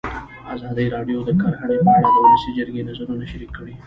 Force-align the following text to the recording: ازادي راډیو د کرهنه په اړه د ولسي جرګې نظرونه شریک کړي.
ازادي 0.55 0.85
راډیو 0.95 1.19
د 1.27 1.29
کرهنه 1.41 1.77
په 1.85 1.89
اړه 1.97 2.07
د 2.13 2.17
ولسي 2.23 2.51
جرګې 2.57 2.87
نظرونه 2.89 3.25
شریک 3.31 3.51
کړي. 3.57 3.73